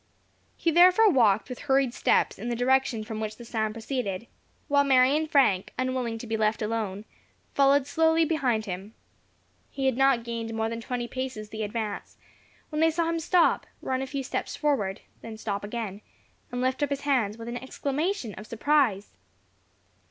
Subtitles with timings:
[0.57, 4.25] He therefore walked with hurried steps in the direction from which the sound proceeded,
[4.67, 7.05] while Mary and Frank, unwilling to be left alone,
[7.53, 8.95] followed slowly behind him.
[9.69, 12.17] He had not gained more than twenty paces the advance,
[12.71, 16.01] when they saw him stop run a few steps forward then stop again,
[16.51, 19.13] and lift up his hands with an exclamation of surprise.